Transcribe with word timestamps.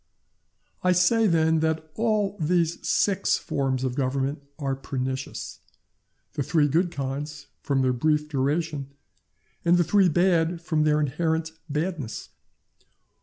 I 0.83 0.93
say, 0.93 1.27
then, 1.27 1.59
that 1.59 1.91
all 1.93 2.35
these 2.39 2.79
six 2.87 3.37
forms 3.37 3.83
of 3.83 3.93
government 3.93 4.41
are 4.57 4.75
pernicious—the 4.75 6.41
three 6.41 6.67
good 6.67 6.89
kinds, 6.89 7.45
from 7.61 7.83
their 7.83 7.93
brief 7.93 8.27
duration 8.27 8.89
the 9.63 9.83
three 9.83 10.09
bad, 10.09 10.59
from 10.59 10.85
their 10.85 10.99
inherent 10.99 11.51
badness. 11.69 12.29